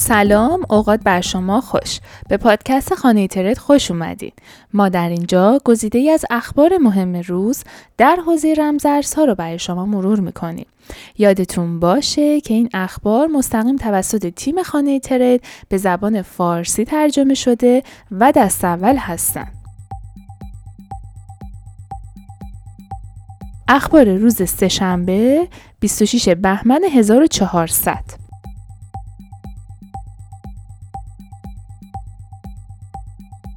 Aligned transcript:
سلام 0.00 0.60
اوقات 0.70 1.00
بر 1.04 1.20
شما 1.20 1.60
خوش. 1.60 2.00
به 2.28 2.36
پادکست 2.36 2.94
خانه 2.94 3.28
ترد 3.28 3.58
خوش 3.58 3.90
اومدین. 3.90 4.32
ما 4.72 4.88
در 4.88 5.08
اینجا 5.08 5.60
گزیده 5.64 5.98
ای 5.98 6.10
از 6.10 6.24
اخبار 6.30 6.78
مهم 6.78 7.16
روز 7.16 7.64
در 7.96 8.16
حوزه 8.26 8.54
رمزارزها 8.58 9.24
رو 9.24 9.34
برای 9.34 9.58
شما 9.58 9.86
مرور 9.86 10.20
می‌کنیم. 10.20 10.66
یادتون 11.18 11.80
باشه 11.80 12.40
که 12.40 12.54
این 12.54 12.68
اخبار 12.74 13.26
مستقیم 13.26 13.76
توسط 13.76 14.26
تیم 14.26 14.62
خانه 14.62 15.00
ترد 15.00 15.40
به 15.68 15.76
زبان 15.76 16.22
فارسی 16.22 16.84
ترجمه 16.84 17.34
شده 17.34 17.82
و 18.10 18.32
دست 18.36 18.64
اول 18.64 18.96
هستن. 18.96 19.48
اخبار 23.68 24.14
روز 24.14 24.42
سهشنبه 24.42 25.48
26 25.80 26.28
بهمن 26.28 26.80
1400 26.92 28.27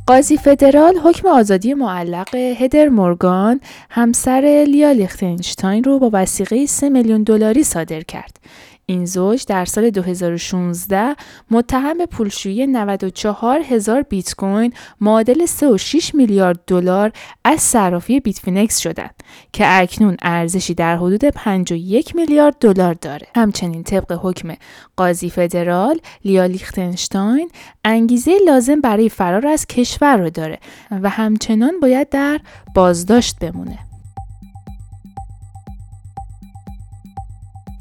قاضی 0.08 0.38
فدرال 0.38 0.98
حکم 0.98 1.28
آزادی 1.28 1.74
معلق 1.74 2.36
هدر 2.36 2.90
مورگان 2.90 3.62
همسر 3.90 4.66
لیا 4.68 4.92
لیختنشتاین 4.92 5.84
رو 5.84 6.00
با 6.00 6.10
وسیقه 6.14 6.66
3 6.66 6.90
میلیون 6.90 7.24
دلاری 7.24 7.64
صادر 7.64 8.02
کرد. 8.02 8.40
این 8.86 9.06
زوج 9.06 9.46
در 9.48 9.66
سال 9.66 9.90
2016 9.90 11.16
متهم 11.52 11.98
به 11.98 12.06
پولشویی 12.06 12.68
94 12.68 13.60
هزار 13.60 14.02
بیت 14.02 14.36
کوین 14.36 14.74
معادل 15.02 15.46
3.6 15.46 16.16
میلیارد 16.16 16.60
دلار 16.68 17.12
از 17.44 17.62
صرافی 17.62 18.20
Bitfinex 18.20 18.78
شدند 18.78 19.16
که 19.54 19.64
اکنون 19.68 20.18
ارزشی 20.22 20.74
در 20.74 20.98
حدود 20.98 21.26
51 21.26 22.16
میلیارد 22.16 22.56
دلار 22.60 22.94
داره. 22.94 23.28
همچنین 23.36 23.84
طبق 23.84 24.20
حکم 24.22 24.54
قاضی 24.98 25.30
فدرال 25.30 26.00
لیا 26.26 26.46
لیختنشتاین 26.46 27.50
انگیزه 27.86 28.32
لازم 28.46 28.82
برای 28.82 29.10
فرار 29.10 29.48
از 29.48 29.66
کشور 29.66 30.18
رو 30.18 30.30
داره 30.30 30.60
و 30.92 31.10
همچنان 31.10 31.80
باید 31.80 32.10
در 32.10 32.40
بازداشت 32.76 33.40
بمونه. 33.40 33.91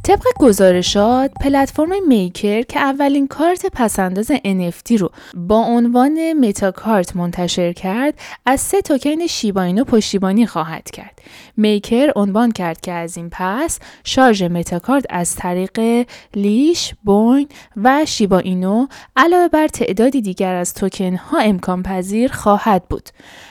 طبق 0.04 0.22
گزارشات 0.38 1.30
پلتفرم 1.40 2.08
میکر 2.08 2.62
که 2.62 2.80
اولین 2.80 3.28
کارت 3.28 3.66
پس‌انداز 3.66 4.32
NFT 4.32 4.92
رو 4.98 5.10
با 5.34 5.58
عنوان 5.58 6.32
MetaCard 6.32 7.16
منتشر 7.16 7.72
کرد 7.72 8.14
از 8.46 8.60
سه 8.60 8.80
توکن 8.80 9.26
Shiba 9.26 9.63
Inu 9.63 9.84
پشتیبانی 9.84 10.46
خواهد 10.46 10.90
کرد. 10.90 11.22
میکر 11.56 12.12
عنوان 12.16 12.52
کرد 12.52 12.80
که 12.80 12.92
از 12.92 13.16
این 13.16 13.28
پس 13.32 13.78
شارژ 14.04 14.42
متاکارت 14.42 15.06
از 15.10 15.34
طریق 15.34 16.06
Leash، 16.34 16.94
Bone 17.04 17.48
و 17.76 18.04
Shiba 18.06 18.56
Inu 18.56 18.86
علاوه 19.16 19.48
بر 19.48 19.68
تعدادی 19.68 20.22
دیگر 20.22 20.54
از 20.54 20.74
توکن 20.74 21.14
ها 21.14 21.38
امکان 21.38 21.82
پذیر 21.82 22.32
خواهد 22.32 22.88
بود. 22.88 23.08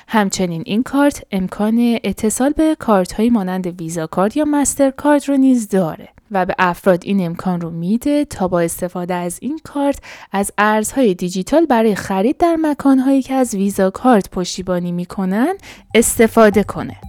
همچنین 0.08 0.63
این 0.66 0.84
کارت 0.84 1.23
امکان 1.31 2.00
اتصال 2.03 2.53
به 2.53 2.75
کارت 2.80 3.11
های 3.11 3.30
مانند 3.30 3.81
ویزا 3.81 4.08
کارت 4.08 4.38
یا 4.38 4.45
مستر 4.45 4.91
کارت 4.91 5.30
رو 5.30 5.38
نیز 5.38 5.67
داره. 5.67 6.09
و 6.31 6.45
به 6.45 6.55
افراد 6.59 7.03
این 7.05 7.25
امکان 7.25 7.61
رو 7.61 7.69
میده 7.69 8.25
تا 8.25 8.47
با 8.47 8.61
استفاده 8.61 9.13
از 9.13 9.39
این 9.41 9.59
کارت 9.63 9.99
از 10.31 10.52
ارزهای 10.58 11.13
دیجیتال 11.13 11.66
برای 11.66 11.95
خرید 11.95 12.38
در 12.38 12.58
مکانهایی 12.61 13.22
که 13.22 13.33
از 13.33 13.55
ویزا 13.55 13.89
کارت 13.89 14.30
پشتیبانی 14.30 14.91
می‌کنن 14.91 15.53
استفاده 15.95 16.63
کنه. 16.63 17.08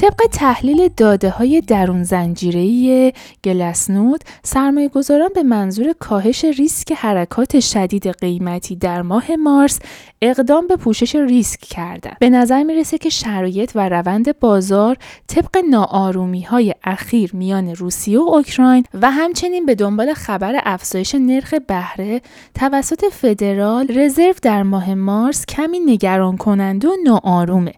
طبق 0.00 0.26
تحلیل 0.32 0.88
داده 0.96 1.30
های 1.30 1.60
درون 1.60 2.02
زنجیره 2.02 3.12
گلسنود 3.44 4.20
سرمایه 4.42 4.88
گذاران 4.88 5.30
به 5.34 5.42
منظور 5.42 5.92
کاهش 5.92 6.44
ریسک 6.44 6.92
حرکات 6.92 7.60
شدید 7.60 8.08
قیمتی 8.08 8.76
در 8.76 9.02
ماه 9.02 9.36
مارس 9.36 9.78
اقدام 10.22 10.66
به 10.66 10.76
پوشش 10.76 11.14
ریسک 11.14 11.60
کردند. 11.60 12.16
به 12.20 12.30
نظر 12.30 12.62
می‌رسه 12.62 12.98
که 12.98 13.08
شرایط 13.08 13.72
و 13.74 13.88
روند 13.88 14.38
بازار 14.38 14.96
طبق 15.26 15.58
ناآرومی 15.70 16.42
های 16.42 16.74
اخیر 16.84 17.30
میان 17.36 17.74
روسیه 17.74 18.18
و 18.18 18.22
اوکراین 18.22 18.84
و 18.94 19.10
همچنین 19.10 19.66
به 19.66 19.74
دنبال 19.74 20.14
خبر 20.14 20.60
افزایش 20.64 21.14
نرخ 21.14 21.54
بهره 21.54 22.20
توسط 22.54 23.04
فدرال 23.12 23.98
رزرو 23.98 24.34
در 24.42 24.62
ماه 24.62 24.94
مارس 24.94 25.46
کمی 25.46 25.80
نگران 25.80 26.36
کننده 26.36 26.88
و 26.88 26.92
ناآرومه. 27.04 27.72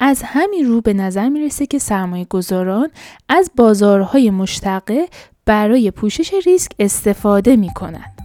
از 0.00 0.22
همین 0.24 0.66
رو 0.66 0.80
به 0.80 0.94
نظر 0.94 1.28
می‌رسه 1.28 1.59
که 1.66 1.78
سرمایه 1.78 2.24
گذاران 2.24 2.90
از 3.28 3.50
بازارهای 3.56 4.30
مشتقه 4.30 5.08
برای 5.46 5.90
پوشش 5.90 6.34
ریسک 6.46 6.72
استفاده 6.78 7.56
می 7.56 7.70
کنند. 7.74 8.20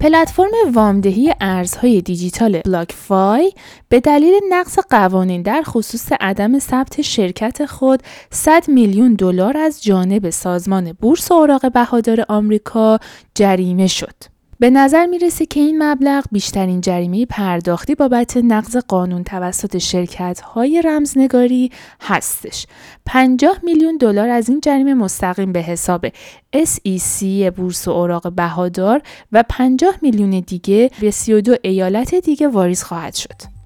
پلتفرم 0.00 0.50
وامدهی 0.72 1.34
ارزهای 1.40 2.00
دیجیتال 2.00 2.60
بلاک 2.60 2.92
فای 2.92 3.52
به 3.88 4.00
دلیل 4.00 4.34
نقض 4.48 4.78
قوانین 4.90 5.42
در 5.42 5.62
خصوص 5.62 6.12
عدم 6.20 6.58
ثبت 6.58 7.02
شرکت 7.02 7.66
خود 7.66 8.02
100 8.30 8.64
میلیون 8.68 9.14
دلار 9.14 9.56
از 9.56 9.82
جانب 9.82 10.30
سازمان 10.30 10.92
بورس 10.92 11.32
اوراق 11.32 11.72
بهادار 11.72 12.24
آمریکا 12.28 12.98
جریمه 13.34 13.86
شد. 13.86 14.37
به 14.60 14.70
نظر 14.70 15.06
می‌رسه 15.06 15.46
که 15.46 15.60
این 15.60 15.82
مبلغ 15.82 16.24
بیشترین 16.32 16.80
جریمه 16.80 17.26
پرداختی 17.26 17.94
بابت 17.94 18.36
نقض 18.36 18.76
قانون 18.76 19.24
توسط 19.24 19.78
شرکت 19.78 20.40
های 20.40 20.82
رمزنگاری 20.82 21.70
هستش. 22.00 22.66
50 23.06 23.60
میلیون 23.62 23.96
دلار 23.96 24.28
از 24.28 24.48
این 24.48 24.60
جریمه 24.60 24.94
مستقیم 24.94 25.52
به 25.52 25.60
حساب 25.60 26.08
SEC 26.56 27.24
بورس 27.56 27.88
و 27.88 27.90
اوراق 27.90 28.32
بهادار 28.32 29.02
و 29.32 29.44
50 29.48 29.94
میلیون 30.02 30.30
دیگه 30.30 30.90
به 31.00 31.10
32 31.10 31.56
ایالت 31.62 32.14
دیگه 32.14 32.48
واریز 32.48 32.82
خواهد 32.82 33.14
شد. 33.14 33.57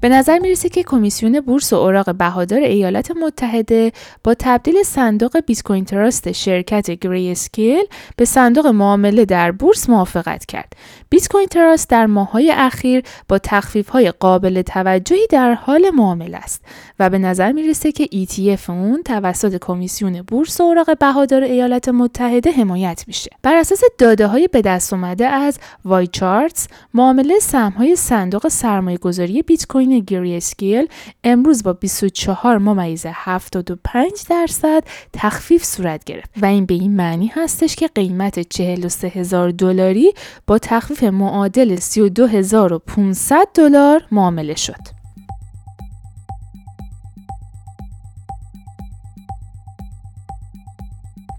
به 0.00 0.08
نظر 0.08 0.38
می‌رسه 0.38 0.68
که 0.68 0.82
کمیسیون 0.82 1.40
بورس 1.40 1.72
و 1.72 1.76
اوراق 1.76 2.14
بهادار 2.14 2.60
ایالات 2.60 3.10
متحده 3.10 3.92
با 4.24 4.34
تبدیل 4.38 4.82
صندوق 4.82 5.40
بیت 5.46 5.62
کوین 5.62 5.84
Trust 5.84 6.32
شرکت 6.32 6.90
Grayscale 6.90 7.84
به 8.16 8.24
صندوق 8.24 8.66
معامله 8.66 9.24
در 9.24 9.52
بورس 9.52 9.90
موافقت 9.90 10.46
کرد. 10.46 10.72
بیت 11.10 11.28
کوین 11.28 11.46
Trust 11.46 11.90
در 11.90 12.06
ماههای 12.06 12.52
اخیر 12.56 13.02
با 13.28 13.38
تخفیف 13.38 13.88
های 13.88 14.10
قابل 14.10 14.62
توجهی 14.62 15.26
در 15.30 15.54
حال 15.54 15.90
معامله 15.94 16.36
است 16.36 16.62
و 16.98 17.10
به 17.10 17.18
نظر 17.18 17.52
می‌رسه 17.52 17.92
که 17.92 18.06
ETF 18.06 18.70
اون 18.70 19.02
توسط 19.02 19.58
کمیسیون 19.60 20.22
بورس 20.22 20.60
و 20.60 20.64
اوراق 20.64 20.98
بهادار 20.98 21.42
ایالات 21.42 21.88
متحده 21.88 22.50
حمایت 22.50 23.04
میشه. 23.06 23.30
بر 23.42 23.56
اساس 23.56 23.80
داده 23.98 24.26
های 24.26 24.48
به 24.48 24.62
دست 24.62 24.92
اومده 24.92 25.26
از 25.26 25.58
وای 25.84 26.06
چارتس 26.06 26.68
معامله 26.94 27.38
سهم 27.38 27.72
های 27.72 27.96
صندوق 27.96 28.48
سرمایه 28.48 28.98
گذاری 28.98 29.42
بیت 29.42 29.66
کوین 29.66 29.95
گری 30.00 30.36
اسکیل 30.36 30.86
امروز 31.24 31.62
با 31.62 31.72
24 31.72 32.58
ممیز 32.58 33.06
75 33.08 34.12
درصد 34.28 34.84
تخفیف 35.12 35.64
صورت 35.64 36.04
گرفت 36.04 36.30
و 36.42 36.46
این 36.46 36.66
به 36.66 36.74
این 36.74 36.96
معنی 36.96 37.26
هستش 37.26 37.76
که 37.76 37.88
قیمت 37.88 38.40
43 38.40 39.08
هزار 39.08 39.50
دلاری 39.50 40.12
با 40.46 40.58
تخفیف 40.58 41.02
معادل 41.04 41.76
32500 41.76 43.48
دلار 43.54 44.02
معامله 44.10 44.54
شد. 44.54 44.95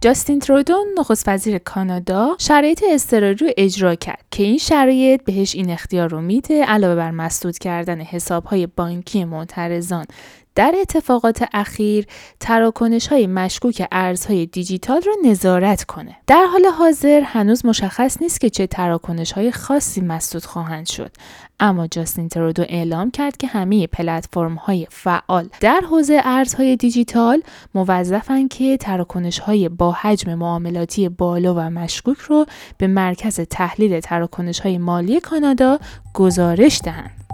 جاستین 0.01 0.39
ترودون 0.39 0.85
نخست 0.99 1.29
وزیر 1.29 1.57
کانادا 1.57 2.35
شرایط 2.39 2.83
اضطراری 2.91 3.35
رو 3.35 3.47
اجرا 3.57 3.95
کرد 3.95 4.25
که 4.31 4.43
این 4.43 4.57
شرایط 4.57 5.23
بهش 5.23 5.55
این 5.55 5.69
اختیار 5.69 6.09
رو 6.09 6.21
میده 6.21 6.65
علاوه 6.65 6.95
بر 6.95 7.11
مسدود 7.11 7.57
کردن 7.57 8.01
حسابهای 8.01 8.67
بانکی 8.67 9.25
معترضان. 9.25 10.05
در 10.57 10.75
اتفاقات 10.81 11.45
اخیر 11.53 12.05
تراکنش 12.39 13.07
های 13.07 13.27
مشکوک 13.27 13.87
ارزهای 13.91 14.45
دیجیتال 14.45 15.01
را 15.01 15.13
نظارت 15.25 15.83
کنه. 15.83 16.15
در 16.27 16.45
حال 16.51 16.65
حاضر 16.65 17.21
هنوز 17.21 17.65
مشخص 17.65 18.21
نیست 18.21 18.41
که 18.41 18.49
چه 18.49 18.67
تراکنش 18.67 19.31
های 19.31 19.51
خاصی 19.51 20.01
مسدود 20.01 20.45
خواهند 20.45 20.85
شد. 20.85 21.11
اما 21.59 21.87
جاستین 21.87 22.29
ترودو 22.29 22.63
اعلام 22.69 23.11
کرد 23.11 23.37
که 23.37 23.47
همه 23.47 23.87
پلتفرم 23.87 24.55
های 24.55 24.87
فعال 24.91 25.49
در 25.59 25.81
حوزه 25.89 26.21
ارزهای 26.23 26.75
دیجیتال 26.75 27.41
موظفن 27.75 28.47
که 28.47 28.77
تراکنش 28.77 29.39
های 29.39 29.69
با 29.69 29.91
حجم 29.91 30.33
معاملاتی 30.33 31.09
بالا 31.09 31.53
و 31.53 31.59
مشکوک 31.59 32.17
رو 32.17 32.45
به 32.77 32.87
مرکز 32.87 33.39
تحلیل 33.39 33.99
تراکنش 33.99 34.59
های 34.59 34.77
مالی 34.77 35.19
کانادا 35.19 35.79
گزارش 36.13 36.81
دهند. 36.83 37.26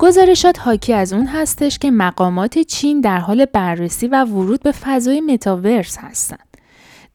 گزارشات 0.00 0.60
حاکی 0.60 0.92
از 0.92 1.12
اون 1.12 1.26
هستش 1.26 1.78
که 1.78 1.90
مقامات 1.90 2.58
چین 2.58 3.00
در 3.00 3.18
حال 3.18 3.44
بررسی 3.44 4.06
و 4.08 4.24
ورود 4.24 4.62
به 4.62 4.72
فضای 4.72 5.20
متاورس 5.20 5.98
هستند. 5.98 6.56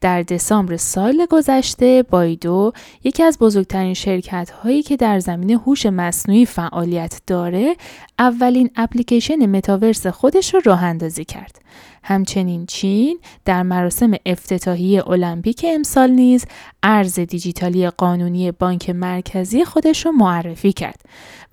در 0.01 0.21
دسامبر 0.21 0.77
سال 0.77 1.25
گذشته 1.29 2.03
بایدو 2.09 2.71
یکی 3.03 3.23
از 3.23 3.37
بزرگترین 3.39 3.93
شرکت 3.93 4.49
هایی 4.49 4.83
که 4.83 4.97
در 4.97 5.19
زمین 5.19 5.51
هوش 5.51 5.85
مصنوعی 5.85 6.45
فعالیت 6.45 7.21
داره 7.27 7.75
اولین 8.19 8.69
اپلیکیشن 8.75 9.45
متاورس 9.45 10.07
خودش 10.07 10.53
رو 10.53 10.61
راه 10.65 10.83
اندازی 10.83 11.25
کرد. 11.25 11.59
همچنین 12.03 12.65
چین 12.65 13.19
در 13.45 13.63
مراسم 13.63 14.11
افتتاحیه 14.25 15.09
المپیک 15.09 15.65
امسال 15.69 16.09
نیز 16.11 16.45
ارز 16.83 17.19
دیجیتالی 17.19 17.89
قانونی 17.89 18.51
بانک 18.51 18.89
مرکزی 18.89 19.65
خودش 19.65 20.05
را 20.05 20.11
معرفی 20.11 20.73
کرد 20.73 21.01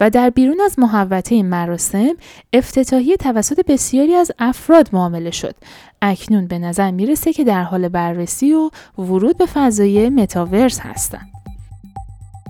و 0.01 0.11
در 0.11 0.31
بیرون 0.31 0.61
از 0.65 0.79
محوطه 0.79 1.43
مراسم 1.43 2.13
افتتاحیه 2.53 3.17
توسط 3.17 3.67
بسیاری 3.67 4.15
از 4.15 4.33
افراد 4.39 4.89
معامله 4.93 5.31
شد. 5.31 5.55
اکنون 6.03 6.47
به 6.47 6.59
نظر 6.59 6.91
می‌رسه 6.91 7.33
که 7.33 7.45
در 7.45 7.63
حال 7.63 7.89
بررسی 7.89 8.53
و 8.53 8.71
ورود 8.99 9.39
به 9.39 9.47
فضای 9.47 10.09
متاورس 10.09 10.81
هستند. 10.81 11.31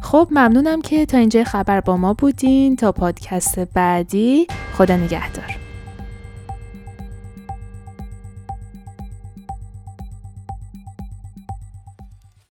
خب 0.02 0.28
ممنونم 0.30 0.82
که 0.82 1.06
تا 1.06 1.18
اینجا 1.18 1.44
خبر 1.44 1.80
با 1.80 1.96
ما 1.96 2.14
بودین. 2.14 2.76
تا 2.76 2.92
پادکست 2.92 3.58
بعدی 3.58 4.46
خدا 4.74 4.96
نگهدار. 4.96 5.49